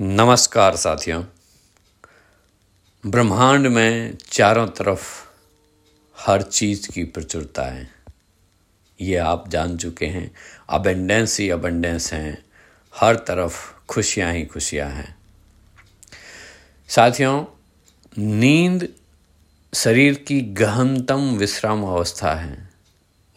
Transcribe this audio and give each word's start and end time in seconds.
नमस्कार 0.00 0.76
साथियों। 0.76 1.24
ब्रह्मांड 3.06 3.66
में 3.66 4.18
चारों 4.30 4.66
तरफ़ 4.66 5.26
हर 6.20 6.42
चीज़ 6.42 6.90
की 6.90 7.04
प्रचुरता 7.04 7.62
है। 7.62 7.90
ये 9.00 9.16
आप 9.16 9.48
जान 9.48 9.76
चुके 9.76 10.06
हैं। 10.06 10.34
अबेंडेंस 10.68 11.40
ही 11.40 11.50
अबेंडेंस 11.50 12.12
हैं। 12.12 12.44
हर 12.94 13.16
तरफ़ 13.16 13.86
खुशियाँ 13.86 14.32
ही 14.32 14.44
खुशियाँ 14.44 14.90
हैं। 14.90 15.18
साथियों, 16.88 17.44
नींद 18.18 18.94
शरीर 19.74 20.14
की 20.14 20.40
गहनतम 20.40 21.36
विश्राम 21.36 21.82
अवस्था 21.82 22.34
है 22.34 22.70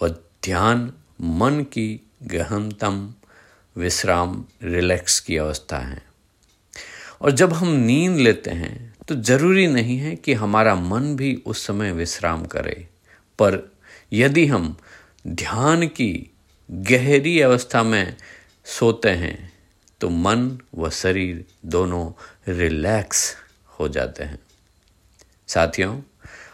और 0.02 0.30
ध्यान 0.44 0.94
मन 1.22 1.62
की 1.62 2.12
गहनतम 2.24 3.14
विश्राम 3.78 4.46
रिलैक्स 4.64 5.20
की 5.20 5.38
अवस्था 5.38 5.78
है। 5.78 6.11
और 7.22 7.32
जब 7.32 7.54
हम 7.54 7.68
नींद 7.68 8.18
लेते 8.18 8.52
हैं 8.52 8.96
तो 9.08 9.16
ज़रूरी 9.16 9.68
नहीं 9.68 9.98
है 9.98 10.16
कि 10.16 10.34
हमारा 10.34 10.76
मन 10.76 11.16
भी 11.16 11.34
उस 11.46 11.66
समय 11.68 11.92
विश्राम 11.92 12.46
करे। 12.46 12.88
पर 13.40 13.72
यदि 14.14 14.46
हम 14.48 14.76
ध्यान 15.28 15.88
की 15.88 16.32
गहरी 16.72 17.40
अवस्था 17.42 17.84
में 17.84 18.16
सोते 18.66 19.10
हैं 19.10 19.54
तो 20.02 20.10
मन 20.10 20.60
व 20.76 20.90
शरीर 20.90 21.46
दोनों 21.66 22.12
रिलैक्स 22.48 23.36
हो 23.80 23.88
जाते 23.90 24.24
हैं। 24.24 24.40
साथियों, 25.48 26.02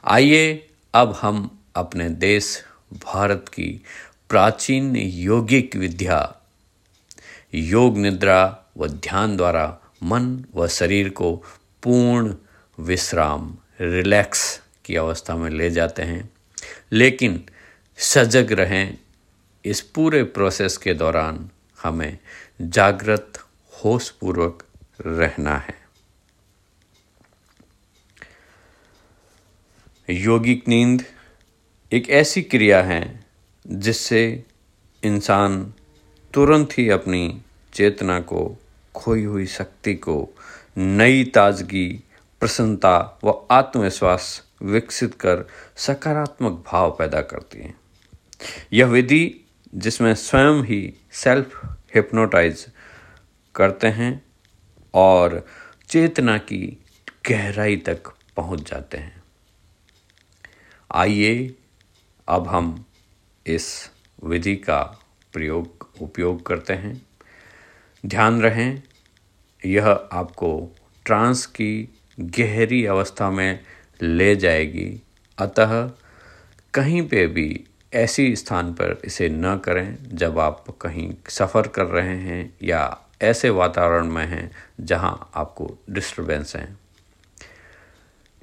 आइए 0.06 0.68
अब 0.94 1.18
हम 1.22 1.60
अपने 1.76 2.10
देश 2.10 2.64
भारत 3.06 3.46
की 3.50 3.82
प्राचीन 4.30 4.96
यौगिक 4.96 5.76
विद्या, 5.76 6.36
योग 7.56 7.98
निद्रा 7.98 8.66
व 8.78 8.88
ध्यान 8.88 9.38
द्वारा 9.38 9.66
मन 10.04 10.46
व 10.56 10.68
शरीर 10.68 11.10
को 11.10 11.36
पूर्ण 11.84 12.36
विश्राम, 12.80 13.58
रिलैक्स 13.82 14.62
की 14.86 14.96
अवस्था 14.96 15.36
में 15.36 15.50
ले 15.50 15.70
जाते 15.70 16.02
हैं। 16.02 16.30
लेकिन 16.92 17.44
सजग 17.98 18.52
रहें 18.52 18.98
इस 19.66 19.82
पूरे 19.82 20.24
प्रोसेस 20.24 20.78
के 20.78 20.94
दौरान 20.94 21.50
हमें 21.84 22.18
जागृत, 22.62 23.34
होशपूर्वक 23.86 24.64
रहना 25.02 25.58
है। 25.58 25.88
योगिक 30.10 30.68
नींद 30.68 31.06
एक 31.92 32.10
ऐसी 32.10 32.42
क्रिया 32.42 32.84
है 32.84 33.26
जिससे 33.68 34.44
इंसान 35.04 35.74
तुरंत 36.34 36.70
ही 36.78 36.90
अपनी 36.90 37.42
चेतना 37.74 38.20
को 38.20 38.62
खोई 38.98 39.24
हुई 39.24 39.46
शक्ति 39.46 39.96
को 39.96 40.30
नई 40.78 41.24
ताजगी, 41.24 42.04
प्रसन्नता 42.40 43.20
व 43.24 43.48
आत्मविश्वास 43.52 44.44
विकसित 44.62 45.14
कर 45.16 45.46
सकारात्मक 45.76 46.64
भाव 46.72 46.92
पैदा 46.92 47.22
करती 47.22 47.60
है। 47.60 47.76
यह 48.74 48.86
विधि, 48.86 49.46
जिसमें 49.76 50.16
स्वयं 50.16 50.64
ही 50.64 50.94
सेल्फ 51.12 51.66
हिप्नोटाइज 51.96 52.68
करते 53.56 53.88
हैं 53.88 54.26
और 54.94 55.46
चेतना 55.90 56.38
की 56.38 56.84
गहराई 57.30 57.78
तक 57.78 58.04
पहुँच 58.38 58.70
जाते 58.70 58.98
हैं। 58.98 59.24
आइए 60.96 61.56
अब 62.28 62.48
हम 62.48 62.86
इस 63.48 63.92
विधि 64.24 64.56
का 64.56 65.00
प्रयोग, 65.34 65.90
उपयोग 66.02 66.46
करते 66.46 66.74
हैं। 66.74 67.08
ध्यान 68.06 68.42
रहें 68.42 68.84
यह 69.66 69.88
आपको 70.12 70.76
ट्रांस 71.06 71.46
की 71.46 71.90
गहरी 72.20 72.86
अवस्था 72.86 73.30
में 73.32 73.60
ले 74.02 74.36
जाएगी। 74.36 75.02
अतः 75.38 75.92
कहीं 76.74 77.08
पे 77.08 77.28
भी 77.28 77.64
ऐसी 77.94 78.36
स्थान 78.36 78.74
पर 78.74 79.02
इसे 79.06 79.30
न 79.30 79.58
करें 79.58 79.98
जब 80.14 80.40
आप 80.40 80.66
कहीं 80.82 81.14
सफ़र 81.30 81.68
कर 81.68 81.86
रहे 81.86 82.18
हैं 82.18 82.54
या 82.64 82.98
ऐसे 83.22 83.50
वातावरण 83.50 84.06
में 84.06 84.26
हैं 84.26 84.52
जहाँ 84.80 85.32
आपको 85.36 85.78
डिस्टरबेंस 85.90 86.56
हैं। 86.56 86.80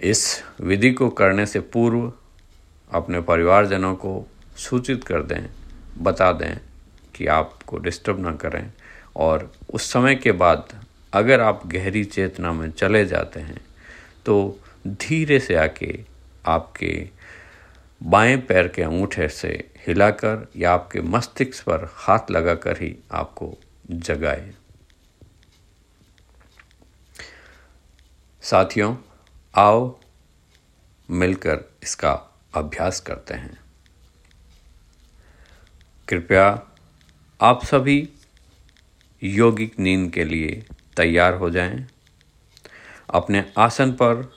इस 0.00 0.42
विधि 0.60 0.92
को 0.92 1.08
करने 1.08 1.46
से 1.46 1.60
पूर्व 1.60 2.12
अपने 2.90 3.20
परिवारजनों 3.20 3.94
को 3.94 4.26
सूचित 4.56 5.04
कर 5.04 5.22
दें, 5.22 5.46
बता 5.98 6.32
दें 6.32 6.58
कि 7.14 7.26
आपको 7.26 7.78
डिस्टर्ब 7.78 8.20
ना 8.20 8.32
करें 8.32 8.72
और 9.16 9.52
उस 9.72 9.92
समय 9.92 10.14
के 10.14 10.32
बाद 10.32 10.83
अगर 11.14 11.40
आप 11.40 11.66
गहरी 11.66 12.04
चेतना 12.04 12.52
में 12.52 12.70
चले 12.70 13.04
जाते 13.06 13.40
हैं 13.40 13.60
तो 14.26 14.60
धीरे 14.86 15.40
से 15.40 15.54
आके 15.54 16.00
आपके 16.46 17.08
बाएँ 18.02 18.36
पैर 18.36 18.68
के 18.68 18.82
अंगूठे 18.82 19.28
से 19.28 19.70
हिलाकर 19.86 20.48
या 20.56 20.72
आपके 20.72 21.00
मस्तिष्क 21.00 21.64
पर 21.64 21.88
हाथ 21.94 22.30
लगाकर 22.30 22.82
ही 22.82 22.96
आपको 23.12 23.58
जगाए। 23.90 24.52
साथियों, 28.42 28.96
आओ 29.54 29.98
मिलकर 31.10 31.64
इसका 31.82 32.12
अभ्यास 32.54 33.00
करते 33.00 33.34
हैं। 33.34 33.58
कृपया 36.08 36.62
आप 37.40 37.64
सभी 37.64 38.08
यौगिक 39.22 39.78
नींद 39.78 40.12
के 40.12 40.24
लिए 40.24 40.64
तैयार 40.96 41.34
हो 41.34 41.50
जाएँ। 41.50 41.86
अपने 43.10 43.52
आसन 43.58 43.92
पर 43.92 44.32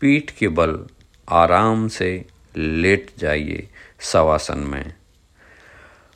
पीठ 0.00 0.30
के 0.30 0.48
बल 0.48 0.86
आराम 1.28 1.88
से 1.88 2.24
लेट 2.56 3.10
जाइए 3.18 3.68
सवासन 4.00 4.58
में। 4.58 4.94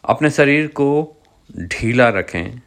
अपने 0.04 0.31
शरीर 0.31 0.66
को 0.66 1.16
ढीला 1.53 2.09
रखें 2.09 2.60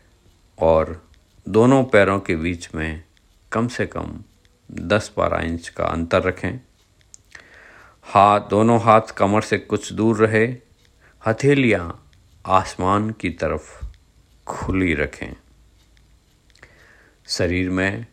और 0.59 1.09
दोनों 1.49 1.83
पैरों 1.83 2.19
के 2.19 2.35
बीच 2.35 2.69
में 2.75 3.03
कम 3.51 3.67
से 3.67 3.85
कम 3.85 4.23
10-12 4.71 5.37
इंच 5.37 5.69
का 5.69 5.85
अंतर 5.85 6.23
रखें। 6.23 6.59
हाथ, 8.03 8.39
दोनों 8.39 8.81
हाथ 8.81 9.01
कमर 9.01 9.41
से 9.41 9.57
कुछ 9.57 9.93
दूर 9.93 10.27
रहे। 10.27 10.55
हथेलियाँ 11.27 12.11
आसमान 12.45 13.09
की 13.09 13.29
तरफ़ 13.29 13.85
खुली 14.47 14.93
रखें। 14.93 15.33
शरीर 17.27 17.69
में 17.69 18.05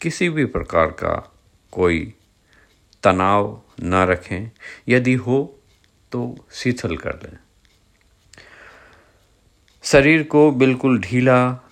किसी 0.00 0.28
भी 0.28 0.44
प्रकार 0.44 0.86
का 0.86 1.32
कोई 1.72 2.14
तनाव 3.02 3.62
न 3.82 3.94
रखें। 3.94 4.50
यदि 4.88 5.14
हो 5.14 5.58
तो 6.12 6.46
शिथिल 6.52 6.96
कर 6.96 7.14
लें 7.14 7.38
शरीर 9.84 10.22
को 10.22 10.50
बिल्कुल 10.50 11.00
ढीला, 11.00 11.70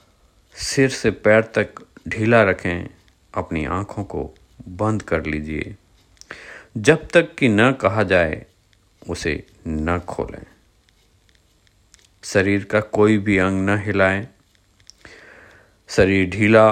सिर 0.55 0.89
से 0.89 1.11
पैर 1.11 1.43
तक 1.43 1.75
ढीला 2.09 2.43
रखें। 2.43 2.91
अपनी 3.35 3.65
आँखों 3.65 4.05
को 4.05 4.35
बंद 4.69 5.03
कर 5.03 5.27
लीजिए। 5.27 5.77
जब 6.77 7.09
तक 7.09 7.35
कि 7.35 7.49
न 7.49 7.73
कहा 7.73 8.03
जाए, 8.03 8.47
उसे 9.09 9.47
न 9.69 9.99
खोलें। 9.99 10.47
शरीर 12.25 12.65
का 12.65 12.81
कोई 12.81 13.19
भी 13.19 13.39
अंग 13.39 13.71
न 13.71 13.79
हिलाएँ। 13.79 14.29
शरीर 15.91 16.31
ढीला, 16.31 16.71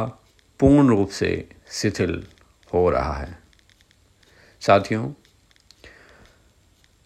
पूर्ण 0.61 0.89
रूप 0.89 1.11
से 1.11 1.49
शिथिल 1.71 2.27
हो 2.75 2.91
रहा 2.91 3.12
है। 3.12 3.39
साथियों, 4.61 5.12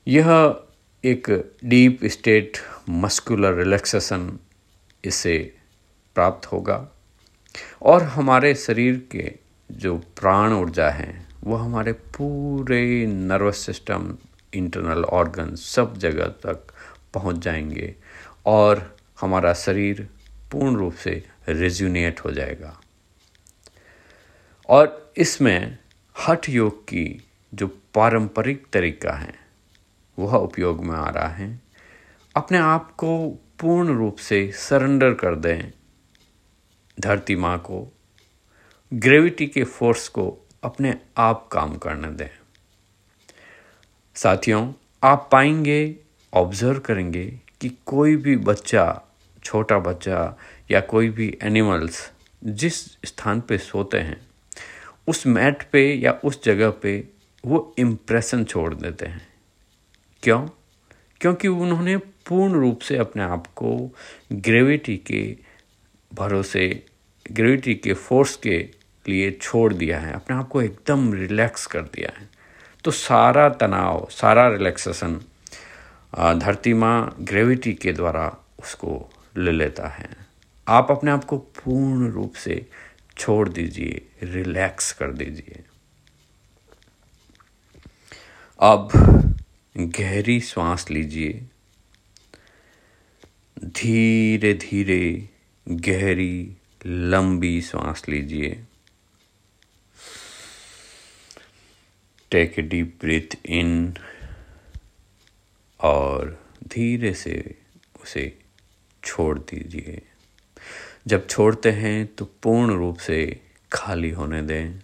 यह 0.08 0.56
एक 1.04 1.54
डीप 1.64 2.00
स्टेट 2.04 2.58
मस्कुलर 2.90 3.54
रिलैक्सेशन 3.54 4.38
इससे 5.04 5.56
प्राप्त 6.14 6.46
होगा 6.46 6.88
और 7.82 8.02
हमारे 8.02 8.54
शरीर 8.54 9.08
के 9.10 9.32
जो 9.70 9.98
प्राण 9.98 10.52
ऊर्जा 10.52 10.90
हैं, 10.90 11.28
वो 11.44 11.56
हमारे 11.56 11.92
पूरे 11.92 13.06
नर्वस 13.06 13.56
सिस्टम, 13.56 14.16
इंटरनल 14.54 15.04
ऑर्गन 15.04 15.54
सब 15.54 15.96
जगह 15.96 16.24
तक 16.24 16.72
पहुँच 17.14 17.36
जाएँगे 17.36 17.94
और 18.46 18.96
हमारा 19.20 19.54
शरीर 19.54 20.08
पूर्ण 20.52 20.76
रूप 20.76 20.94
से 20.94 21.24
रेज्यूनेट 21.48 22.20
हो 22.20 22.30
जाएगा। 22.30 22.80
और 24.68 25.12
इसमें 25.16 25.78
हठ 26.28 26.48
योग 26.48 26.84
की 26.84 27.24
जो 27.54 27.66
पारंपरिक 27.66 28.66
तरीका 28.72 29.12
है, 29.12 29.34
वह 30.18 30.36
उपयोग 30.36 30.84
में 30.84 30.96
आ 30.96 31.08
रहा 31.08 31.28
है। 31.28 31.60
अपने 32.36 32.58
आप 32.58 32.92
को 32.92 33.28
पूर्ण 33.60 33.98
रूप 33.98 34.16
से 34.16 34.52
सरेंडर 34.52 35.14
कर 35.14 35.34
दें 35.34 35.72
धरती 37.00 37.36
माँ 37.36 37.58
को। 37.58 37.96
ग्रेविटी 38.94 39.46
के 39.46 39.64
फोर्स 39.64 40.08
को 40.08 40.38
अपने 40.62 41.00
आप 41.16 41.48
काम 41.52 41.76
करने 41.76 42.08
दें। 42.08 42.28
साथियों, 44.14 44.72
आप 45.02 45.28
पाएँगे, 45.32 45.96
ऑब्ज़र्व 46.34 46.78
करेंगे 46.78 47.40
कि 47.60 47.78
कोई 47.86 48.16
भी 48.16 48.36
बच्चा, 48.36 49.02
छोटा 49.44 49.78
बच्चा 49.78 50.38
या 50.70 50.80
कोई 50.80 51.08
भी 51.08 51.38
एनिमल्स 51.42 52.10
जिस 52.44 52.74
स्थान 53.04 53.40
पे 53.40 53.58
सोते 53.58 53.98
हैं, 53.98 54.20
उस 55.08 55.26
मैट 55.26 55.62
पे 55.72 55.94
या 55.94 56.12
उस 56.24 56.44
जगह 56.44 56.70
पे 56.70 57.08
वो 57.44 57.74
इम्प्रेशन 57.78 58.44
छोड़ 58.44 58.74
देते 58.74 59.06
हैं। 59.06 59.26
क्यों? 60.22 60.48
क्योंकि 61.20 61.48
उन्होंने 61.48 61.96
पूर्ण 61.96 62.52
रूप 62.52 62.80
से 62.80 62.96
अपने 62.96 63.22
आप 63.22 63.46
को 63.46 63.90
ग्रेविटी 64.32 64.96
के 64.96 65.36
भरोसे 66.14 66.86
ग्रेविटी 67.32 67.74
के 67.74 67.94
फोर्स 67.94 68.36
के 68.36 68.68
लिए 69.08 69.30
छोड़ 69.30 69.74
दिया 69.74 69.98
है, 70.00 70.12
अपने 70.12 70.36
आप 70.36 70.48
को 70.48 70.62
एकदम 70.62 71.12
रिलैक्स 71.12 71.66
कर 71.66 71.82
दिया 71.82 72.20
है। 72.20 72.28
तो 72.84 72.90
सारा 72.90 73.48
तनाव, 73.48 74.08
सारा 74.10 74.48
रिलैक्सेशन 74.48 75.20
धरती 76.38 76.74
माँ 76.74 77.16
ग्रेविटी 77.20 77.74
के 77.74 77.92
द्वारा 77.92 78.36
उसको 78.60 79.10
ले 79.36 79.52
लेता 79.52 79.88
है। 79.88 80.21
आप 80.68 80.90
अपने 80.90 81.10
आप 81.10 81.24
को 81.24 81.38
पूर्ण 81.38 82.10
रूप 82.10 82.34
से 82.34 82.66
छोड़ 83.18 83.48
दीजिए 83.48 84.06
रिलैक्स 84.22 84.92
कर 84.92 85.12
दीजिए। 85.12 85.64
अब 88.60 88.88
गहरी 89.76 90.40
सांस 90.40 90.90
लीजिए। 90.90 91.46
धीरे 93.64 94.54
धीरे 94.54 95.28
गहरी, 95.68 96.56
लंबी 96.86 97.60
सांस 97.60 98.02
लीजिए। 98.08 98.64
Take 102.30 102.58
a 102.58 102.62
deep 102.62 102.98
breath 103.00 103.36
in 103.46 103.94
और 105.80 106.44
धीरे 106.64 107.14
से 107.14 107.58
उसे 108.02 108.38
छोड़ 109.04 109.38
दीजिए। 109.38 110.02
जब 111.06 111.26
छोड़ते 111.26 111.70
हैं 111.70 112.06
तो 112.06 112.24
पूर्ण 112.42 112.74
रूप 112.74 112.98
से 112.98 113.40
खाली 113.72 114.10
होने 114.10 114.42
दें। 114.42 114.80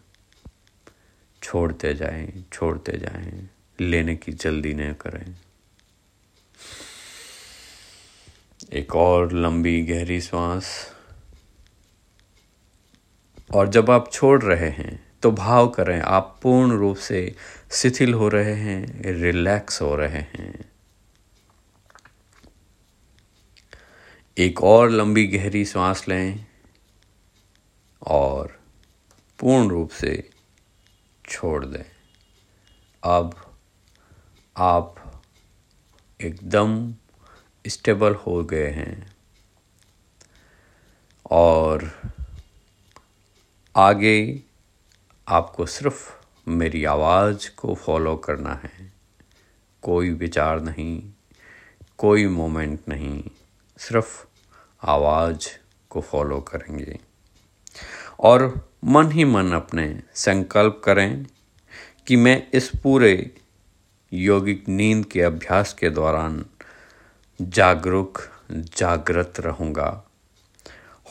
छोड़ते 1.43 1.95
जाएँ 1.95 2.45
छोड़ते 2.53 2.93
जाएँ, 2.93 3.49
लेने 3.81 4.17
की 4.17 4.33
जल्दी 4.33 4.75
न 4.75 4.93
करें। 4.93 5.35
एक 8.73 8.95
और 8.97 9.33
लंबी 9.33 9.83
गहरी 9.83 10.21
सांस। 10.21 10.93
और 13.55 13.69
जब 13.69 13.91
आप 13.91 14.13
छोड़ 14.13 14.43
रहे 14.43 14.69
हैं 14.71 15.07
तो 15.23 15.31
भाव 15.33 15.69
करें, 15.69 16.01
आप 16.01 16.39
पूर्ण 16.43 16.73
रूप 16.73 16.97
से 16.97 17.35
शिथिल 17.73 18.15
हो 18.15 18.29
रहे 18.29 18.55
हैं, 18.55 19.03
रिलैक्स 19.15 19.83
हो 19.83 19.95
रहे 19.97 20.19
हैं। 20.19 20.73
एक 24.41 24.63
और 24.65 24.91
लंबी 24.91 25.27
गहरी 25.27 25.65
सांस 25.65 26.09
लें 26.09 26.47
और 28.03 28.61
पूर्ण 29.39 29.69
रूप 29.69 29.91
से 29.91 30.31
छोड़ 31.29 31.65
दें। 31.65 31.85
अब 33.05 33.57
आप 34.57 34.95
एकदम 36.21 36.95
स्टेबल 37.67 38.15
हो 38.15 38.45
गए 38.45 38.71
हैं 38.71 39.13
और 41.31 41.91
आगे 43.77 44.43
आपको 45.29 45.67
सिर्फ़ 45.67 46.13
मेरी 46.49 46.85
आवाज़ 46.85 47.51
को 47.51 47.75
फॉलो 47.75 48.17
करना 48.17 48.55
है। 48.55 48.93
कोई 49.83 50.11
विचार 50.11 50.61
नहीं, 50.61 51.13
कोई 51.99 52.27
मोमेंट 52.27 52.81
नहीं, 52.89 53.25
सिर्फ़ 53.79 54.28
आवाज़ 54.83 55.49
को 55.91 56.01
फॉलो 56.01 56.41
करेंगे। 56.41 56.99
और 58.21 58.71
मन 58.85 59.11
ही 59.13 59.25
मन 59.25 59.53
अपने 59.53 60.03
संकल्प 60.15 60.81
करें 60.85 61.27
कि 62.07 62.17
मैं 62.17 62.49
इस 62.55 62.71
पूरे 62.83 63.31
योगिक 64.13 64.69
नींद 64.69 65.05
के 65.07 65.23
अभ्यास 65.23 65.73
के 65.73 65.91
दौरान 65.91 66.45
जागरूक, 67.41 68.19
जागृत 68.53 69.35
रहूँगा, 69.41 70.05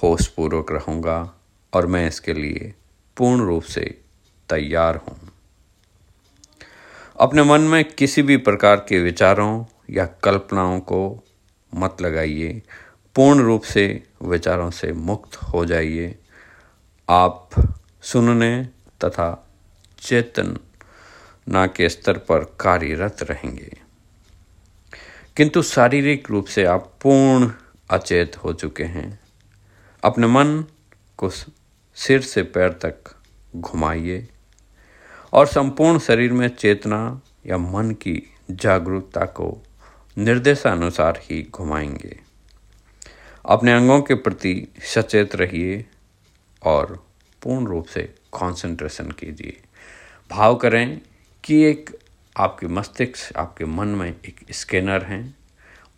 होशपूर्वक 0.04 0.72
रहूँगा 0.72 1.34
और 1.74 1.86
मैं 1.86 2.08
इसके 2.08 2.34
लिए 2.34 2.74
पूर्ण 3.18 3.46
रूप 3.46 3.64
से 3.64 4.02
तैयार 4.50 4.96
हूँ। 4.96 5.32
अपने 7.20 7.44
मन 7.44 7.62
में 7.62 7.86
किसी 7.86 8.22
भी 8.22 8.38
प्रकार 8.38 8.76
के 8.76 9.00
विचारों 9.00 9.66
या 9.90 10.06
कल्पनाओं 10.06 10.80
को 10.80 11.24
मत 11.76 11.98
लगाइए। 12.02 12.62
पूर्ण 13.18 13.40
रूप 13.40 13.64
से 13.64 14.04
विचारों 14.24 14.72
से 14.72 14.94
मुक्त 14.94 15.36
हो 15.36 15.66
जाइए। 15.66 16.20
आप 17.10 17.50
सुनने 18.02 18.64
तथा 19.06 19.48
चेतन 20.00 20.58
ना 21.50 21.68
के 21.68 21.90
स्तर 21.90 22.18
पर 22.18 22.58
कार्यरत 22.60 23.18
रहेंगे। 23.24 23.78
किंतु 25.38 25.62
शारीरिक 25.62 26.32
रूप 26.32 26.46
से 26.46 26.66
आप 26.66 26.94
पूर्ण 27.02 27.52
अचेत 27.90 28.38
हो 28.38 28.54
चुके 28.54 28.84
हैं। 28.84 29.20
अपने 30.04 30.28
मन 30.28 30.66
को 31.18 31.30
सिर 31.96 32.22
से 32.22 32.44
पैर 32.44 32.70
तक 32.70 33.16
घुमाइए 33.56 34.30
और 35.34 35.48
संपूर्ण 35.48 36.00
शरीर 36.00 36.34
में 36.34 36.48
चेतना 36.48 37.22
या 37.46 37.58
मन 37.58 37.92
की 37.92 38.36
जागरूकता 38.52 39.26
को 39.26 39.64
निर्देशानुसार 40.18 41.20
ही 41.24 41.50
घुमाएँगे। 41.52 42.27
अपने 43.48 43.74
अंगों 43.74 44.02
के 44.02 44.14
प्रति 44.14 44.68
सचेत 44.84 45.36
रहिए 45.36 45.86
और 46.64 47.06
पूर्ण 47.42 47.68
रूप 47.68 47.86
से 47.86 48.02
कंसंट्रेशन 48.34 49.12
कीजिए। 49.12 49.62
भाव 50.32 50.56
करें 50.56 51.02
कि 51.44 51.62
एक 51.64 51.90
आपके 52.38 52.68
मस्तिष्क, 52.68 53.38
आपके 53.38 53.66
मन 53.66 53.88
में 53.88 54.10
एक 54.10 54.46
स्कैनर 54.52 55.04
हैं 55.04 55.38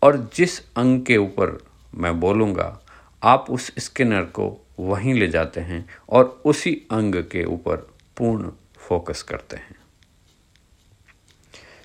और 0.02 0.30
जिस 0.34 0.58
अंग 0.76 1.04
के 1.06 1.16
ऊपर 1.16 1.66
मैं 1.94 2.20
बोलूँगा, 2.20 2.80
आप 3.22 3.46
उस 3.50 3.72
स्कैनर 3.78 4.22
को 4.22 4.66
वहीं 4.80 5.14
ले 5.14 5.28
जाते 5.28 5.60
हैं 5.60 5.84
और 6.08 6.42
उसी 6.44 6.74
अंग 6.90 7.14
के 7.14 7.44
ऊपर 7.44 7.76
पूर्ण 8.16 8.50
फोकस 8.76 9.22
करते 9.22 9.56
हैं। 9.56 9.76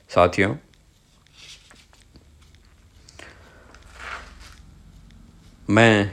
साथियों 0.09 0.55
मैं 5.69 6.11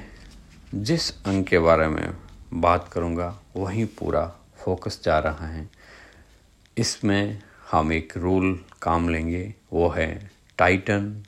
जिस 0.74 1.10
अंग 1.24 1.44
के 1.44 1.58
बारे 1.58 1.86
में 1.88 2.14
बात 2.52 2.88
करूँगा, 2.92 3.42
वहीं 3.56 3.84
पूरा 3.86 4.24
फोकस 4.56 5.00
जा 5.04 5.18
रहा 5.18 5.46
है। 5.46 5.68
इसमें 6.78 7.42
हम 7.70 7.92
एक 7.92 8.16
रूल 8.16 8.64
काम 8.82 9.08
लेंगे, 9.08 9.54
वो 9.72 9.88
है 9.88 10.30
tighten 10.58 11.22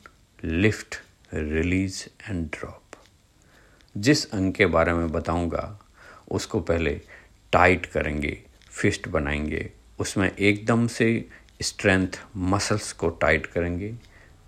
lift 0.44 0.96
release 1.34 2.02
and 2.30 2.46
drop 2.46 2.96
जिस 3.96 4.30
अंग 4.30 4.52
के 4.52 4.66
बारे 4.66 4.92
में 4.92 5.12
बताऊँगा, 5.12 5.78
उसको 6.30 6.60
पहले 6.60 7.00
टाइट 7.52 7.86
करेंगे 7.86 8.42
फिस्ट 8.70 9.08
बनाएँगे। 9.08 9.70
उसमें 9.98 10.30
एकदम 10.30 10.86
से 10.86 11.28
स्ट्रेंथ 11.62 12.20
मसल्स 12.36 12.92
को 12.92 13.08
टाइट 13.08 13.46
करेंगे, 13.46 13.94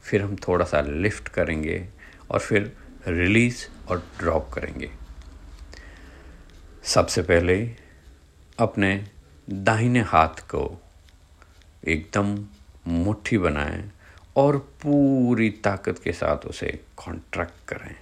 फिर 0.02 0.22
हम 0.22 0.36
थोड़ा 0.48 0.64
सा 0.64 0.80
लिफ्ट 0.80 1.28
करेंगे 1.28 1.88
और 2.30 2.40
फिर 2.40 2.76
रिलीज़ 3.06 3.66
और 3.88 3.98
ड्रॉप 4.18 4.50
करेंगे। 4.52 4.90
सबसे 6.84 7.22
पहले 7.22 7.56
अपने 8.58 9.04
दाहिने 9.50 10.00
हाथ 10.00 10.40
को 10.50 10.62
एकदम 11.88 12.36
मुट्ठी 12.86 13.38
बनाएँ 13.38 13.90
और 14.36 14.58
पूरी 14.82 15.50
ताकत 15.64 16.00
के 16.04 16.12
साथ 16.12 16.46
उसे 16.46 16.68
कॉन्ट्रैक्ट 16.96 17.68
करें। 17.68 17.94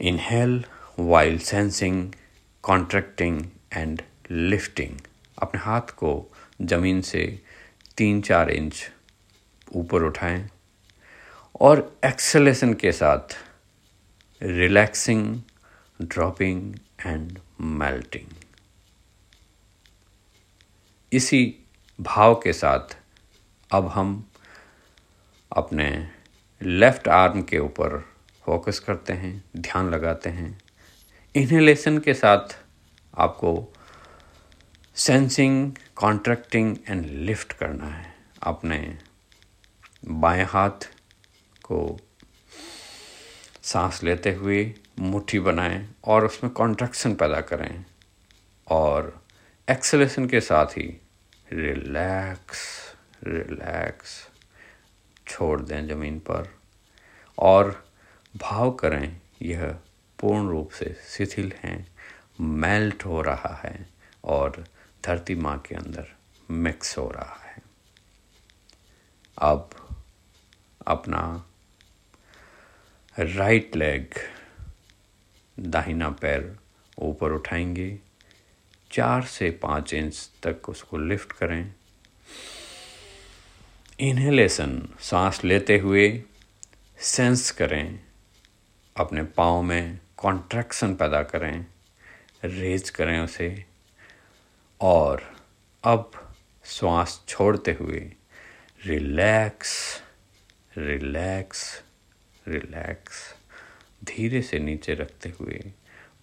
Inhale 0.00 0.64
while 0.98 1.38
sensing 1.38 2.12
contracting 2.64 3.44
and 3.72 4.02
lifting 4.30 4.98
अपने 5.38 5.60
हाथ 5.60 5.94
को 5.96 6.12
ज़मीन 6.62 7.00
से 7.02 7.24
तीन 7.96 8.20
चार 8.20 8.50
इंच 8.50 8.84
ऊपर 9.76 10.02
उठाएँ। 10.02 10.48
और 11.60 11.98
एक्सेलेशन 12.04 12.74
के 12.74 12.92
साथ 12.92 13.36
रिलैक्सिंग, 14.42 15.42
ड्रॉपिंग 16.02 16.74
एंड 17.06 17.38
मेल्टिंग। 17.60 18.26
इसी 21.12 21.56
भाव 22.00 22.34
के 22.34 22.52
साथ 22.52 22.96
अब 23.70 23.88
हम 23.88 24.30
अपने 25.52 26.10
लेफ़्ट 26.62 27.08
आर्म 27.08 27.42
के 27.42 27.58
ऊपर 27.58 28.08
फोकस 28.44 28.78
करते 28.78 29.12
हैं, 29.12 29.44
ध्यान 29.56 29.90
लगाते 29.90 30.30
हैं। 30.30 30.60
इन्हेलेशन 31.34 31.98
के 31.98 32.14
साथ 32.14 32.58
आपको 33.18 33.72
सेंसिंग, 34.94 35.72
कॉन्ट्रैक्टिंग 35.96 36.76
एंड 36.88 37.06
लिफ्ट 37.06 37.52
करना 37.52 37.86
है। 37.86 38.14
अपने 38.42 38.98
बाएँ 40.04 40.44
हाथ 40.44 40.95
को 41.66 41.98
सांस 43.62 44.02
लेते 44.02 44.32
हुए 44.34 44.74
मुट्ठी 44.98 45.38
बनाएँ 45.40 45.88
और 46.04 46.24
उसमें 46.24 46.52
कॉन्ट्रैक्शन 46.52 47.14
पैदा 47.14 47.40
करें 47.40 47.84
और 48.70 49.24
एक्सलेशन 49.70 50.26
के 50.26 50.40
साथ 50.40 50.66
ही 50.66 51.00
रिलैक्स 51.52 52.62
रिलैक्स 53.24 54.28
छोड़ 55.28 55.60
दें 55.60 55.86
ज़मीन 55.88 56.18
पर 56.18 56.48
और 57.38 57.84
भाव 58.36 58.70
करें, 58.70 59.20
यह 59.42 59.64
पूर्ण 60.18 60.48
रूप 60.48 60.70
से 60.70 60.96
शिथिल 61.08 61.52
हैं 61.64 61.86
मेल्ट 62.40 63.04
हो 63.04 63.22
रहा 63.22 63.54
है 63.64 63.88
और 64.24 64.64
धरती 65.04 65.34
माँ 65.34 65.58
के 65.58 65.74
अंदर 65.74 66.08
मिक्स 66.50 66.98
हो 66.98 67.08
रहा 67.10 67.40
है। 67.44 67.62
अब 69.38 69.70
अपना 70.86 71.22
राइट 73.18 73.76
लेग, 73.76 74.06
दाहिना 75.60 76.10
पैर 76.10 76.56
ऊपर 76.98 77.32
उठाएँगे, 77.32 77.98
चार 78.92 79.22
से 79.22 79.50
पाँच 79.50 79.94
इंच 79.94 80.30
तक 80.42 80.68
उसको 80.68 80.98
लिफ्ट 80.98 81.32
करें। 81.32 81.74
इन्हेलेशन, 84.00 84.88
सांस 85.00 85.44
लेते 85.44 85.78
हुए 85.78 86.22
सेंस 86.98 87.50
करें, 87.50 88.00
अपने 88.96 89.22
पाँव 89.22 89.62
में 89.62 89.98
कॉन्ट्रैक्शन 90.16 90.94
पैदा 90.94 91.22
करें, 91.22 91.66
रेज 92.44 92.90
करें 92.90 93.20
उसे, 93.20 93.64
और 94.80 95.36
अब 95.84 96.34
श्वास 96.64 97.24
छोड़ते 97.28 97.72
हुए 97.72 98.12
रिलैक्स 98.86 100.02
रिलैक्स 100.78 101.82
रिलैक्स 102.48 103.34
धीरे 104.04 104.42
से 104.42 104.58
नीचे 104.58 104.94
रखते 104.94 105.28
हुए 105.40 105.72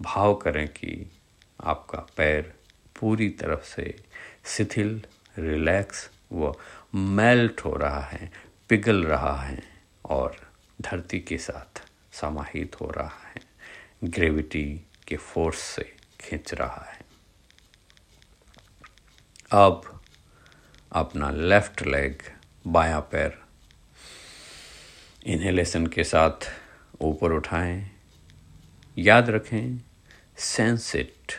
भाव 0.02 0.36
करें 0.36 0.68
कि 0.68 1.12
आपका 1.64 2.08
पैर 2.18 2.54
पूरी 3.00 3.30
तरफ़ 3.30 3.64
से 3.64 3.96
शिथिल 4.46 5.02
रिलैक्स 5.40 6.10
व 6.32 6.54
मेल्ट 6.96 7.62
हो 7.66 7.76
रहा 7.76 8.02
है, 8.02 8.32
पिघल 8.70 9.04
रहा 9.04 9.42
है 9.42 9.64
और 10.06 10.38
धरती 10.82 11.20
के 11.20 11.38
साथ 11.38 11.84
समाहित 12.12 12.82
हो 12.82 12.92
रहा 12.92 13.22
है। 13.28 13.42
ग्रेविटी 14.04 14.86
के 15.08 15.18
फोर्स 15.18 15.58
से 15.58 15.96
खींच 16.20 16.54
रहा 16.54 16.86
है। 16.90 17.00
अब 19.52 20.02
अपना 20.92 21.32
लेफ़्ट 21.32 21.82
लेग 21.88 22.22
बायां 22.68 23.02
पैर 23.02 23.43
इन्हेलेशन 25.26 25.86
के 25.88 26.04
साथ 26.04 26.50
ऊपर 27.02 27.32
उठाएँ। 27.32 27.90
याद 28.98 29.30
रखें 29.30 29.78
sense 30.38 30.96
it 30.96 31.32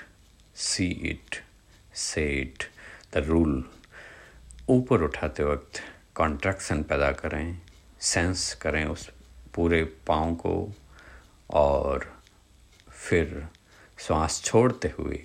see 0.56 0.86
it 1.10 1.36
say 1.94 2.26
it 2.40 2.64
the 3.14 3.24
rule 3.26 3.64
ऊपर 4.70 5.02
उठाते 5.02 5.44
वक्त 5.44 5.80
कॉन्ट्रैक्शन 6.14 6.82
पैदा 6.82 7.10
करें 7.12 7.58
सेंस 8.00 8.52
करें 8.62 8.84
उस 8.84 9.08
पूरे 9.54 9.82
पाँव 10.08 10.34
को 10.34 10.56
और 11.50 12.06
फिर 12.90 13.46
श्वास 13.98 14.40
छोड़ते 14.44 14.92
हुए 14.98 15.20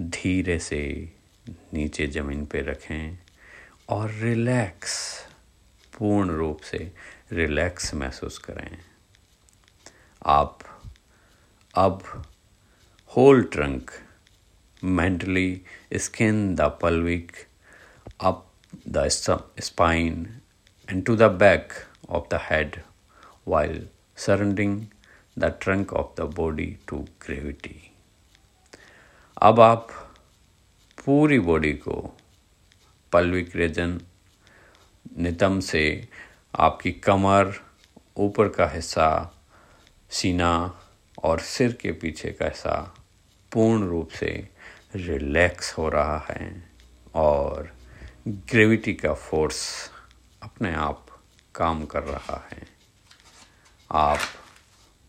धीरे 0.00 0.58
से 0.58 0.82
नीचे 1.74 2.06
ज़मीन 2.06 2.44
पे 2.46 2.60
रखें 2.70 3.18
और 3.88 4.10
रिलैक्स 4.10 4.94
पूर्ण 5.98 6.30
रूप 6.30 6.60
से 6.70 6.90
रिलैक्स 7.32 7.94
महसूस 7.94 8.38
करें 8.38 8.78
आप 10.26 10.58
अब 11.74 12.02
whole 13.16 13.42
trunk, 13.42 13.90
mentally 14.84 15.62
skin, 15.96 16.54
the 16.54 16.60
pelvic, 16.82 17.32
up 18.20 18.46
the 18.88 19.08
spine 19.08 20.40
and 20.88 21.04
to 21.06 21.16
the 21.16 21.22
back 21.22 21.72
of 22.10 22.28
the 22.30 22.40
head 22.42 22.80
while 23.44 23.78
surrendering 24.16 24.90
the 25.36 25.50
trunk 25.50 25.92
of 25.92 26.14
the 26.14 26.26
body 26.26 26.78
to 26.86 27.04
gravity. 27.18 27.78
अब 29.42 29.60
आप 29.60 29.88
पूरी 30.98 31.38
बॉडी 31.38 31.72
को 31.72 32.16
पल्विक 33.12 33.56
रीजन 33.56 34.00
नितम 35.18 35.60
से 35.60 36.08
आपकी 36.56 36.92
कमर 36.92 37.60
ऊपर 38.16 38.48
का 38.48 38.68
हिस्सा, 38.68 39.32
सीना 40.10 40.80
और 41.22 41.40
सिर 41.40 41.72
के 41.72 41.92
पीछे 41.92 42.30
का 42.30 42.44
हिस्सा 42.44 42.94
पूर्ण 43.52 43.88
रूप 43.88 44.10
से 44.10 44.48
रिलैक्स 44.94 45.78
हो 45.78 45.88
रहा 45.88 46.18
है 46.18 46.70
और 47.14 47.76
ग्रेविटी 48.28 48.94
का 48.94 49.14
फोर्स 49.14 49.90
अपने 50.42 50.74
आप 50.74 51.06
काम 51.54 51.84
कर 51.84 52.02
रहा 52.02 52.48
है। 52.52 52.66
आप 53.90 54.18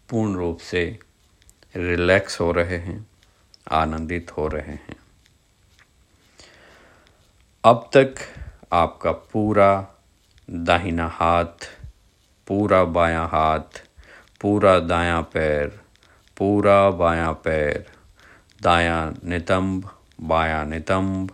पूर्ण 0.10 0.36
रूप 0.36 0.60
से 0.60 1.00
रिलैक्स 1.76 2.40
हो 2.40 2.52
रहे 2.52 2.78
हैं, 2.78 3.08
आनंदित 3.72 4.32
हो 4.38 4.48
रहे 4.48 4.74
हैं। 4.74 4.96
अब 7.66 7.90
तक 7.94 8.16
आपका 8.74 9.12
पूरा 9.12 9.93
दाहिना 10.50 11.08
हाथ, 11.08 11.70
पूरा 12.48 12.84
बायां 12.84 13.28
हाथ, 13.28 13.84
पूरा 14.42 14.80
दायां 14.80 15.24
पैर, 15.24 15.80
पूरा 16.38 16.90
बायां 16.90 17.34
पैर, 17.34 17.86
दायां 18.62 19.30
नितंब, 19.30 19.90
बायां 20.22 20.66
नितंब, 20.66 21.32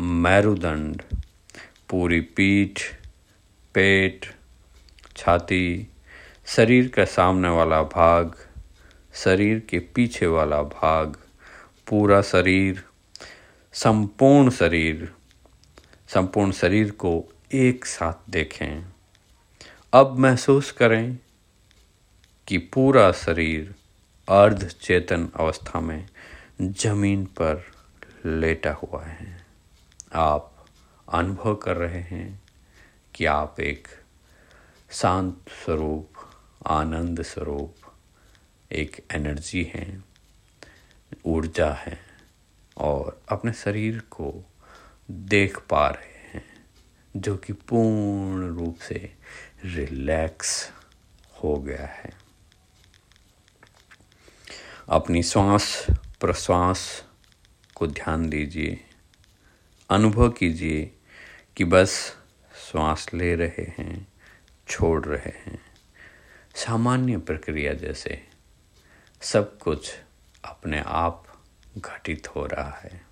मैरुदंड, 0.00 1.02
पूरी 1.88 2.20
पीठ, 2.20 2.80
पेट, 3.74 4.26
छाती, 5.16 5.88
शरीर 6.46 6.88
का 6.88 7.04
सामने 7.04 7.48
वाला 7.48 7.82
भाग, 7.82 8.34
शरीर 9.14 9.66
के 9.70 9.78
पीछे 9.78 10.26
वाला 10.26 10.62
भाग, 10.62 11.16
पूरा 11.86 12.22
शरीर, 12.22 12.84
संपूर्ण 13.72 14.50
शरीर 14.50 15.12
संपूर्ण 16.14 16.52
शरीर 16.52 16.90
को 16.90 17.28
एक 17.52 17.84
साथ 17.84 18.30
देखें। 18.30 18.92
अब 19.92 20.18
महसूस 20.18 20.72
करें 20.72 21.18
कि 22.48 22.58
पूरा 22.58 23.12
शरीर 23.12 23.74
अर्ध 24.28 24.68
चेतन 24.68 25.28
अवस्था 25.36 25.80
में 25.80 26.08
ज़मीन 26.62 27.24
पर 27.24 27.64
लेटा 28.26 28.72
हुआ 28.72 29.04
है। 29.04 29.46
आप 30.14 30.66
अनुभव 31.12 31.54
कर 31.54 31.76
रहे 31.76 32.00
हैं 32.00 32.42
कि 33.14 33.24
आप 33.24 33.60
एक 33.60 33.88
शांत 34.90 35.36
स्वरूप, 35.64 36.12
आनंद 36.66 37.22
स्वरूप, 37.22 37.74
एक 38.72 39.06
एनर्जी 39.12 39.64
है, 39.64 40.04
ऊर्जा 41.24 41.72
है 41.72 42.00
और 42.76 43.22
अपने 43.28 43.52
शरीर 43.52 43.98
को 43.98 44.50
देख 45.10 45.58
पा 45.58 45.88
रहे 45.88 46.08
हैं। 46.08 46.17
जो 47.18 47.36
कि 47.36 47.52
पूर्ण 47.52 48.58
रूप 48.58 48.78
से 48.80 49.14
रिलैक्स 49.64 50.70
हो 51.42 51.56
गया 51.56 51.86
है। 51.86 52.10
अपनी 54.88 55.22
श्वास 55.22 55.86
प्रश्वास 56.20 57.04
को 57.74 57.86
ध्यान 57.86 58.28
दीजिए। 58.28 58.84
अनुभव 59.90 60.30
कीजिए 60.30 60.94
कि 61.56 61.64
बस 61.64 62.16
श्वास 62.70 63.06
ले 63.14 63.34
रहे 63.34 63.62
हैं, 63.62 64.12
छोड़ 64.68 65.04
रहे 65.04 65.38
हैं। 65.38 65.62
सामान्य 66.54 67.18
प्रक्रिया 67.18 67.72
जैसे 67.74 68.28
सब 69.20 69.58
कुछ 69.58 69.98
अपने 70.44 70.80
आप 70.86 71.42
घटित 71.78 72.28
हो 72.28 72.46
रहा 72.46 72.70
है। 72.70 73.06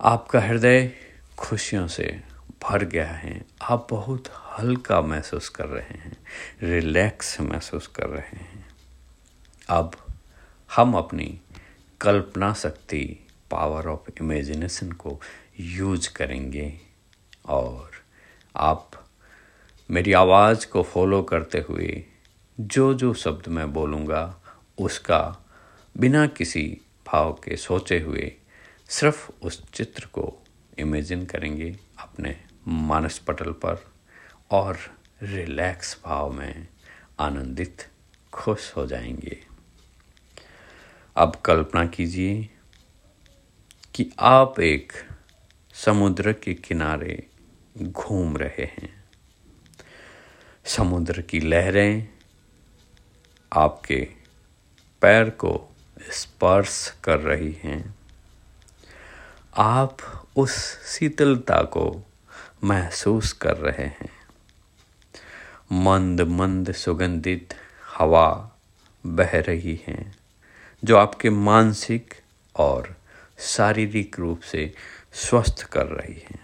आपका 0.00 0.40
हृदय 0.40 1.09
खुशियों 1.40 1.86
से 1.86 2.22
भर 2.62 2.84
गया 2.84 3.06
है। 3.06 3.44
आप 3.62 3.86
बहुत 3.90 4.28
हल्का 4.28 5.00
महसूस 5.00 5.48
कर 5.48 5.66
रहे 5.66 5.98
हैं, 5.98 6.16
रिलैक्स 6.62 7.40
महसूस 7.40 7.86
कर 7.86 8.06
रहे 8.06 8.36
हैं। 8.36 8.66
अब 9.68 9.92
हम 10.76 10.94
अपनी 10.94 11.40
कल्पना 12.00 12.52
शक्ति 12.52 13.26
पावर 13.50 13.86
ऑफ़ 13.86 14.10
इमेजिनेशन 14.20 14.92
को 14.92 15.20
यूज़ 15.60 16.12
करेंगे 16.12 16.80
और 17.46 17.90
आप 18.56 18.90
मेरी 19.90 20.12
आवाज़ 20.12 20.66
को 20.66 20.82
फॉलो 20.82 21.22
करते 21.22 21.58
हुए 21.58 22.04
जो 22.60 22.94
जो 22.94 23.14
शब्द 23.14 23.48
मैं 23.48 23.72
बोलूँगा, 23.72 24.40
उसका 24.78 25.38
बिना 25.96 26.26
किसी 26.26 26.80
भाव 27.06 27.32
के 27.32 27.56
सोचे 27.56 28.00
हुए 28.00 28.32
सिर्फ़ 28.88 29.30
उस 29.42 29.72
चित्र 29.72 30.04
को 30.04 30.39
इमेजिन 30.80 31.26
करेंगे 31.26 31.78
अपने 31.98 32.44
मानस 32.68 33.18
पटल 33.18 33.52
पर 33.52 33.84
और 34.50 34.78
रिलैक्स 35.22 35.98
भाव 36.04 36.32
में 36.32 36.68
आनंदित, 37.20 37.88
खुश 38.32 38.76
हो 38.76 38.86
जाएँगे। 38.86 39.40
अब 41.16 41.36
कल्पना 41.36 41.86
कीजिए 41.86 42.50
कि 43.94 44.12
आप 44.20 44.60
एक 44.60 44.92
समुद्र 45.74 46.32
के 46.32 46.54
किनारे 46.54 47.26
घूम 47.78 48.36
रहे 48.36 48.64
हैं। 48.64 49.04
समुद्र 50.64 51.22
की 51.22 51.40
लहरें 51.40 52.08
आपके 53.52 54.08
पैर 55.00 55.30
को 55.30 55.76
स्पर्श 56.02 56.98
कर 57.04 57.18
रही 57.18 57.52
हैं। 57.52 57.94
आप 59.56 59.96
उस 60.40 60.78
शीतलता 60.86 61.62
को 61.62 62.10
महसूस 62.64 63.32
कर 63.32 63.56
रहे 63.56 63.86
हैं। 63.86 64.10
मंद 65.72 66.20
मंद, 66.20 66.72
सुगंधित 66.72 67.54
हवा 67.98 68.56
बह 69.06 69.30
रही 69.40 69.80
है, 69.86 70.14
जो 70.84 70.96
आपके 70.96 71.30
मानसिक 71.30 72.14
और 72.56 72.96
शारीरिक 73.38 74.18
रूप 74.18 74.40
से 74.40 74.74
स्वस्थ 75.12 75.62
कर 75.62 75.86
रही 75.86 76.14
है। 76.14 76.40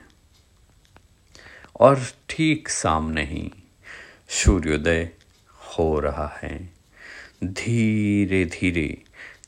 और 1.80 2.06
ठीक 2.28 2.68
सामने 2.68 3.24
ही 3.24 3.52
सूर्योदय 4.28 5.10
हो 5.78 6.00
रहा 6.00 6.38
है। 6.42 6.72
धीरे 7.44 8.44
धीरे 8.44 9.02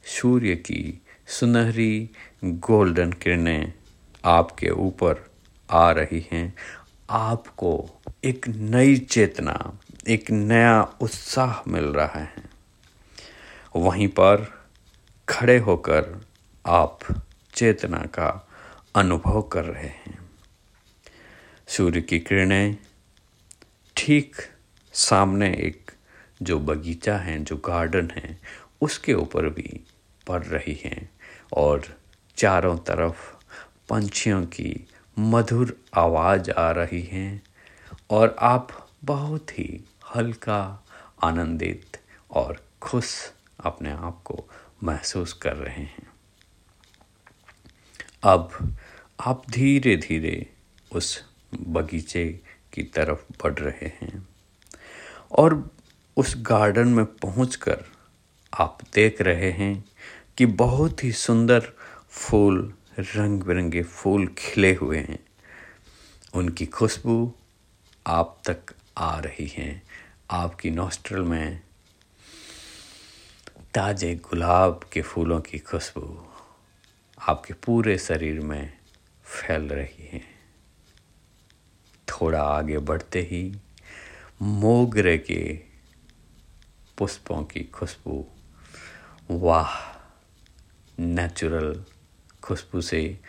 सूर्य 0.05 0.57
की 0.57 1.03
सुनहरी 1.27 2.11
गोल्डन 2.45 3.13
किरणें 3.13 3.73
आपके 4.25 4.71
ऊपर 4.71 5.31
आ 5.71 5.91
रही 5.91 6.29
हैं। 6.33 6.55
आपको 7.11 7.91
एक 8.25 8.49
नई 8.49 8.97
चेतना, 8.97 9.79
एक 10.09 10.31
नया 10.31 10.83
उत्साह 11.01 11.71
मिल 11.71 11.85
रहा 11.85 12.19
है। 12.19 12.45
वहीं 13.77 14.09
पर 14.09 14.65
खड़े 15.29 15.59
होकर 15.59 16.25
आप 16.67 16.99
चेतना 17.55 17.99
का 17.99 18.49
अनुभव 18.97 19.43
कर 19.43 19.65
रहे 19.65 19.89
हैं। 19.89 20.19
सूर्य 21.69 22.01
की 22.01 22.19
किरणें 22.19 22.77
ठीक 23.97 24.37
सामने 24.93 25.55
एक 25.55 25.91
जो 26.43 26.59
बगीचा 26.59 27.17
है, 27.17 27.45
जो 27.45 27.57
गार्डन 27.57 28.11
है, 28.11 28.41
उसके 28.81 29.15
ऊपर 29.15 29.49
भी 29.49 29.87
पड़ 30.27 30.45
रही 30.45 30.83
हैं 30.85 31.11
और 31.53 31.99
चारों 32.37 32.79
तरफ़ 32.79 33.38
पंछियों 33.89 34.45
की 34.47 34.87
मधुर 35.19 35.81
आवाज़ 35.95 36.51
आ 36.51 36.71
रही 36.71 37.03
है 37.03 37.43
और 38.11 38.37
आप 38.39 38.89
बहुत 39.05 39.59
ही 39.59 39.85
हल्का, 40.17 40.85
आनंदित 41.23 41.97
और 42.31 42.65
खुश 42.83 43.33
अपने 43.61 43.91
आप 43.91 44.23
को 44.25 44.45
महसूस 44.85 45.33
कर 45.33 45.57
रहे 45.57 45.83
हैं। 45.83 46.07
अब 48.23 48.77
आप 49.21 49.43
धीरे 49.51 49.97
धीरे 49.97 50.53
उस 50.93 51.25
बगीचे 51.69 52.41
की 52.73 52.83
तरफ़ 52.83 53.21
बढ़ 53.45 53.55
रहे 53.55 53.87
हैं 53.87 54.29
और 55.33 55.71
उस 56.17 56.35
गार्डन 56.39 56.89
में 56.89 57.05
पहुंचकर 57.05 57.85
आप 58.55 58.79
देख 58.95 59.21
रहे 59.21 59.51
हैं 59.51 59.85
कि 60.39 60.47
बहुत 60.47 61.05
ही 61.05 61.13
सुंदर 61.13 61.73
फूल 62.09 62.75
रंग 62.99 63.43
बिरंगे 63.43 63.83
फूल 63.83 64.27
खिले 64.39 64.75
हुए 64.75 64.99
हैं। 64.99 65.19
उनकी 66.35 66.67
खुशबू 66.67 67.35
आप 68.07 68.43
तक 68.47 68.75
आ 68.97 69.19
रही 69.19 69.47
है। 69.47 69.83
आपकी 70.31 70.71
नोस्ट्रल 70.71 71.23
में 71.23 71.61
ताजे 73.75 74.15
गुलाब 74.15 74.81
के 74.93 75.03
फूलों 75.03 75.41
की 75.41 75.59
खुशबू 75.59 76.29
आपके 77.29 77.55
पूरे 77.55 77.99
शरीर 77.99 78.41
में 78.41 78.79
फैल 79.25 79.69
रही 79.69 80.07
है। 80.07 80.23
थोड़ा 82.09 82.43
आगे 82.43 82.79
बढ़ते 82.79 83.21
ही 83.21 83.57
मोगरे 84.43 85.19
के 85.19 85.61
पुष्पों 86.99 87.43
की 87.45 87.65
खुशबू, 87.65 88.27
वाह 89.31 89.71
नेचुरल 90.99 91.85
खुशबू 92.49 92.81
से 92.81 93.21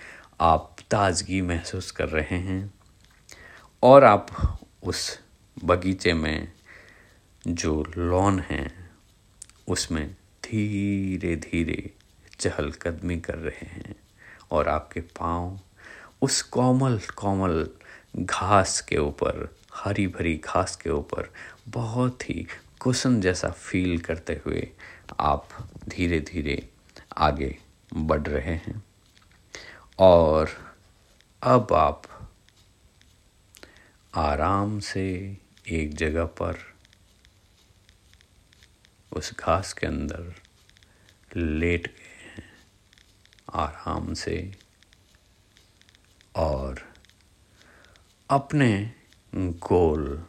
आप 0.42 0.76
ताजगी 0.92 1.42
महसूस 1.42 1.92
कर 1.92 2.10
रहे 2.10 2.38
हैं 2.38 2.74
और 3.84 4.04
आप 4.04 4.28
उस 4.84 5.20
बगीचे 5.66 6.14
में 6.14 6.52
जो 7.48 7.86
लॉन 7.98 8.40
है, 8.40 8.90
उसमें 9.68 10.16
धीरे 10.44 11.36
धीरे 11.36 11.94
चहलकदमी 12.40 13.20
कर 13.20 13.36
रहे 13.36 13.66
हैं 13.66 13.96
और 14.52 14.68
आपके 14.68 15.00
पाँव 15.00 15.60
उस 16.22 16.42
कोमल 16.42 17.00
कोमल 17.16 17.70
घास 18.16 18.82
के 18.82 18.98
ऊपर 18.98 19.56
हरी 19.76 20.08
भरी 20.08 20.36
घास 20.36 20.76
के 20.76 20.90
ऊपर 20.90 21.34
बहुत 21.70 22.30
ही 22.30 22.48
कुशन 22.80 23.22
जैसा 23.22 23.52
फील 23.52 24.00
करते 24.00 24.42
हुए 24.46 24.70
आप 25.20 25.48
धीरे 25.90 26.20
धीरे 26.20 26.70
आगे 27.18 27.58
बढ़ 27.94 28.28
रहे 28.28 28.56
हैं। 28.56 28.89
और 30.00 30.50
अब 31.44 31.68
आप 31.74 32.02
आराम 34.16 34.80
से 34.80 35.38
एक 35.70 35.94
जगह 35.94 36.26
पर 36.26 36.58
उस 39.14 39.40
घास 39.40 39.74
के 39.74 39.88
अंदर 39.88 40.36
लेट 41.38 41.88
गए 41.88 42.36
हैं, 42.36 42.44
आराम 43.54 44.14
से, 44.14 44.56
और 46.36 46.80
अपने 48.30 48.92
गोल 49.36 50.24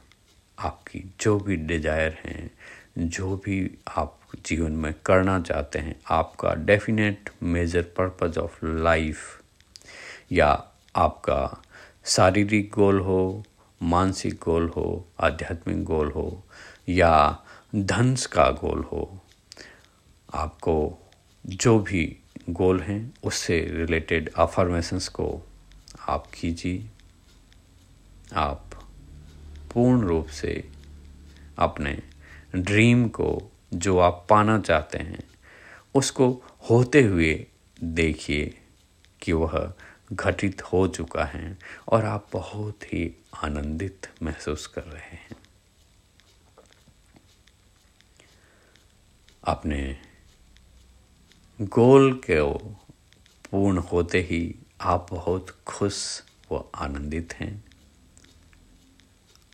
आपकी 0.59 1.15
जो 1.21 1.41
भी 1.41 1.57
डिज़ायर 1.57 2.19
हैं, 2.25 2.51
जो 2.99 3.37
भी 3.37 3.79
आप 3.89 4.21
जीवन 4.47 4.73
में 4.73 4.95
करना 5.07 5.41
चाहते 5.41 5.79
हैं, 5.79 6.01
आपका 6.11 6.55
definite 6.55 7.31
major 7.43 7.83
purpose 7.83 8.39
of 8.39 8.67
life 8.67 9.40
या 10.33 10.65
आपका 10.97 11.63
शारीरिक 12.05 12.71
गोल 12.75 13.01
हो, 13.01 13.45
मानसिक 13.83 14.35
गोल 14.35 14.69
हो, 14.69 15.09
आध्यात्मिक 15.21 15.85
गोल 15.85 16.11
हो, 16.11 16.45
या 16.89 17.45
धंस 17.75 18.27
का 18.27 18.51
गोल 18.51 18.81
हो, 18.81 19.21
आपको 20.35 20.99
जो 21.47 21.79
भी 21.79 22.17
गोल 22.51 22.81
हैं, 22.81 23.15
उससे 23.25 23.61
रिलेटेड 23.61 24.33
अफर्मेशंस 24.35 25.09
को 25.09 25.43
आप 26.09 26.27
कीजिए। 26.27 26.87
आप 28.35 28.71
पूर्ण 29.75 30.01
रूप 30.01 30.27
से 30.27 30.71
अपने 31.59 32.03
ड्रीम 32.57 33.09
को 33.09 33.53
जो 33.75 33.99
आप 33.99 34.27
पाना 34.31 34.61
चाहते 34.61 34.99
हैं, 34.99 35.23
उसको 35.95 36.43
होते 36.71 37.03
हुए 37.03 37.47
देखिए 37.83 38.59
कि 39.23 39.33
वह 39.33 39.75
घटित 40.13 40.63
हो 40.63 40.89
चुका 40.89 41.25
है 41.25 41.59
और 41.89 42.05
आप 42.05 42.29
बहुत 42.33 42.83
ही 42.83 43.25
आनंदित 43.35 44.07
महसूस 44.23 44.67
कर 44.67 44.83
रहे 44.83 45.17
हैं। 45.17 45.31
अपने 49.45 50.01
गोल 51.61 52.13
के 52.31 52.41
पूर्ण 53.51 53.79
होते 53.79 54.21
ही 54.21 54.55
आप 54.81 55.07
बहुत 55.11 55.59
खुश 55.67 56.23
व 56.53 56.65
आनंदित 56.75 57.35
हैं 57.35 57.65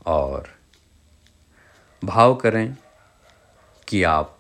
और 0.07 0.59
भाव 2.05 2.35
करें 2.35 2.77
कि 3.89 4.03
आप 4.03 4.39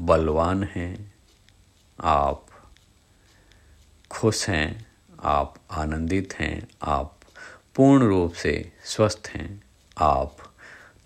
बलवान 0.00 0.64
हैं, 0.64 1.14
आप 2.00 2.46
खुश 4.20 4.48
हैं, 4.48 4.86
आप 5.24 5.54
आनंदित 5.70 6.34
हैं, 6.34 6.68
आप 6.82 7.20
पूर्ण 7.74 8.04
रूप 8.04 8.32
से 8.32 8.72
स्वस्थ 8.84 9.28
हैं, 9.28 9.62
आप 9.98 10.36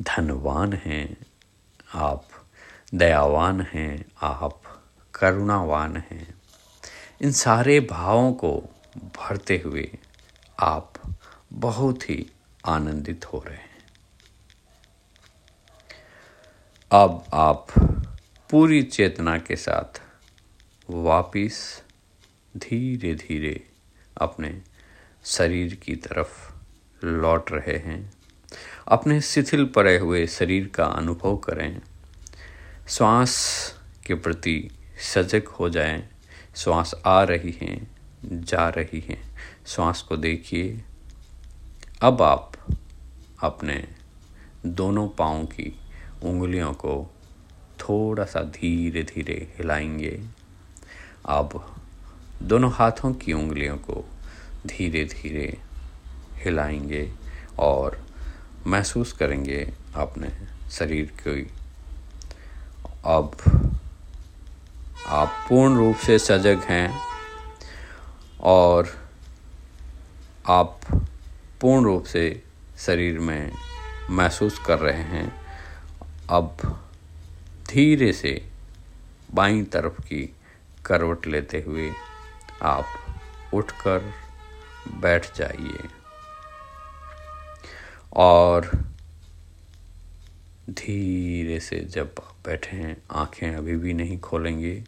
धनवान 0.02 0.72
हैं, 0.72 1.16
आप 1.94 2.24
दयावान 2.94 3.60
हैं, 3.60 4.04
आप 4.22 4.62
करुणावान 5.14 5.96
हैं। 5.96 6.34
इन 7.22 7.32
सारे 7.32 7.80
भावों 7.80 8.32
को 8.32 8.52
भरते 8.96 9.62
हुए 9.64 9.98
आप 10.60 10.92
बहुत 11.52 12.10
ही 12.10 12.30
आनंदित 12.66 13.32
हो 13.32 13.44
रहे 13.46 13.56
हैं। 13.56 13.86
अब 16.92 17.24
आप 17.34 17.66
पूरी 18.50 18.82
चेतना 18.82 19.38
के 19.38 19.56
साथ 19.56 20.02
वापिस 20.90 21.83
धीरे 22.56 23.14
धीरे 23.14 23.66
अपने 24.20 24.62
शरीर 25.24 25.74
की 25.74 25.96
तरफ़ 25.96 26.52
लौट 27.06 27.52
रहे 27.52 27.78
हैं। 27.78 28.12
अपने 28.88 29.20
शिथिल 29.20 29.66
पड़े 29.66 29.98
हुए 29.98 30.26
शरीर 30.26 30.68
का 30.68 30.84
अनुभव 30.84 31.36
करें। 31.36 31.80
श्वास 32.88 33.64
के 34.06 34.14
प्रति 34.14 34.70
सजग 35.14 35.46
हो 35.46 35.70
जाएँ। 35.70 36.08
श्वास 36.56 36.94
आ 37.06 37.22
रही 37.22 37.58
हैं, 37.62 37.96
जा 38.24 38.68
रही 38.68 39.00
हैं। 39.00 39.36
श्वास 39.66 40.02
को 40.02 40.16
देखिए। 40.16 40.84
अब 42.02 42.22
आप 42.22 42.52
अपने 43.42 43.88
दोनों 44.66 45.08
पाँव 45.08 45.44
की 45.44 45.80
उंगलियों 46.22 46.72
को 46.72 47.14
थोड़ा 47.80 48.24
सा 48.24 48.40
धीरे 48.40 49.02
धीरे 49.02 49.54
हिलाएँगे। 49.58 50.24
अब 51.26 51.73
दोनों 52.42 52.72
हाथों 52.72 53.14
की 53.14 53.32
उंगलियों 53.32 53.76
को 53.76 54.08
धीरे 54.66 55.04
धीरे 55.04 55.58
हिलाएँगे 56.34 57.12
और 57.58 58.06
महसूस 58.66 59.12
करेंगे 59.12 59.72
अपने 59.94 60.30
शरीर 60.70 61.12
की। 61.28 61.50
अब 63.04 63.36
आप 65.06 65.28
पूर्ण 65.48 65.76
रूप 65.76 65.96
से 65.96 66.18
सजग 66.18 66.60
हैं 66.64 67.00
और 68.40 68.88
आप 70.46 70.80
पूर्ण 71.60 71.84
रूप 71.84 72.04
से 72.04 72.42
शरीर 72.78 73.18
में 73.18 73.52
महसूस 74.10 74.58
कर 74.58 74.78
रहे 74.78 75.02
हैं। 75.02 75.40
अब 76.30 76.56
धीरे 77.68 78.12
से 78.12 78.50
बाईं 79.34 79.64
तरफ़ 79.64 80.00
की 80.00 80.34
करवट 80.84 81.26
लेते 81.26 81.64
हुए 81.66 81.92
आप 82.62 82.86
उठकर 83.54 84.12
बैठ 84.88 85.36
जाइए। 85.36 85.88
और 88.12 88.70
धीरे 90.70 91.60
से 91.60 91.80
जब 91.80 92.14
आप 92.18 92.36
बैठे 92.46 92.76
हैं, 92.76 93.02
आँखें 93.10 93.54
अभी 93.54 93.76
भी 93.76 93.92
नहीं 93.92 94.20
खोलेंगे, 94.20 94.84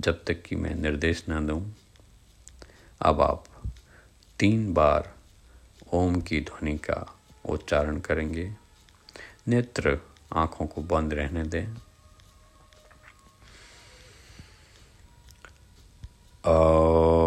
जब 0.00 0.24
तक 0.24 0.42
कि 0.42 0.56
मैं 0.56 0.74
निर्देश 0.74 1.24
ना 1.28 1.40
दूँ। 1.40 1.74
अब 3.02 3.20
आप 3.20 3.44
तीन 4.38 4.74
बार 4.74 5.14
ओम 5.92 6.20
की 6.20 6.40
ध्वनि 6.40 6.78
का 6.78 7.18
उच्चारण 7.48 7.98
करेंगे। 7.98 8.52
नेत्र 9.48 9.98
आँखों 10.36 10.66
को 10.66 10.82
बंद 10.82 11.14
रहने 11.14 11.42
दें। 11.42 11.87
अब 16.48 17.17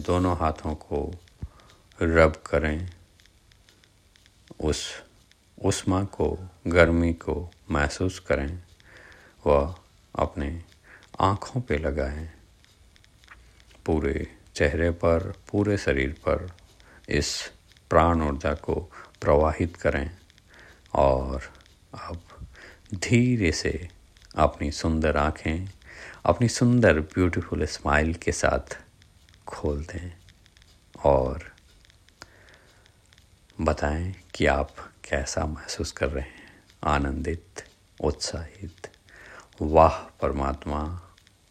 दोनों 0.00 0.36
हाथों 0.36 0.74
को 0.74 1.14
रब 2.02 2.42
करें, 2.46 2.90
उस 4.60 5.02
उष्मा 5.64 6.04
को, 6.04 6.38
गर्मी 6.66 7.12
को 7.12 7.50
महसूस 7.70 8.18
करें 8.18 8.62
व 9.46 9.74
अपने 10.18 10.62
आँखों 11.20 11.60
पे 11.60 11.78
लगाएँ। 11.78 12.30
पूरे 13.86 14.36
चेहरे 14.54 14.90
पर, 14.90 15.34
पूरे 15.52 15.78
शरीर 15.78 16.12
पर 16.12 16.52
इस 17.08 17.52
प्राण 17.90 18.22
ऊर्जा 18.22 18.54
को 18.54 18.74
प्रवाहित 19.20 19.76
करें 19.76 20.10
और 20.94 21.42
अब 21.94 22.20
धीरे 22.94 23.52
से 23.52 23.88
अपनी 24.36 24.70
सुंदर 24.70 25.16
आँखें, 25.16 25.68
अपनी 26.24 26.48
सुंदर 26.48 27.00
ब्यूटीफुल 27.00 27.64
स्माइल 27.64 28.14
के 28.14 28.32
साथ 28.32 28.78
खोल 29.46 29.84
दें 29.84 30.12
और 31.04 31.52
बताएँ 33.60 34.16
कि 34.34 34.46
आप 34.46 34.76
कैसा 35.04 35.46
महसूस 35.46 35.92
कर 35.92 36.08
रहे 36.08 36.24
हैं। 36.24 36.62
आनंदित, 36.84 37.64
उत्साहित। 38.00 38.88
वाह, 39.62 39.98
परमात्मा। 39.98 41.00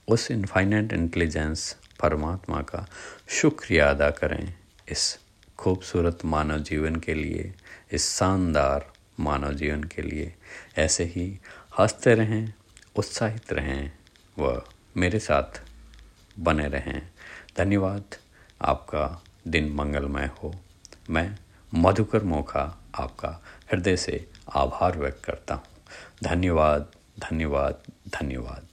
उस 0.07 0.31
इनफाइनेट 0.31 0.93
इंटेलिजेंस 0.93 1.77
परमात्मा 2.01 2.61
का 2.61 2.87
शुक्रिया 3.29 3.89
अदा 3.89 4.09
करें 4.09 4.53
इस 4.89 5.19
खूबसूरत 5.57 6.19
मानव 6.25 6.59
जीवन 6.59 6.95
के 6.95 7.13
लिए, 7.13 7.53
इस 7.91 8.15
शानदार 8.15 8.93
मानव 9.19 9.53
जीवन 9.53 9.83
के 9.83 10.01
लिए। 10.01 10.35
ऐसे 10.77 11.03
ही 11.03 11.39
हँसते 11.79 12.15
रहें, 12.15 12.53
उत्साहित 12.95 13.53
रहें 13.53 13.91
व 14.39 14.63
मेरे 14.97 15.19
साथ 15.19 15.61
बने 16.39 16.67
रहें। 16.67 17.11
धन्यवाद। 17.57 18.03
आपका 18.61 19.23
दिन 19.47 19.73
मंगलमय 19.73 20.29
हो। 20.43 20.55
मैं 21.09 21.37
मधुकर 21.75 22.23
मोखा 22.23 22.77
आपका 22.95 23.41
हृदय 23.71 23.97
से 23.97 24.29
आभार 24.55 24.97
व्यक्त 24.97 25.25
करता 25.25 25.55
हूँ। 25.55 25.63
धन्यवाद 26.23 26.91
धन्यवाद 27.19 27.81
धन्यवाद। 28.07 28.68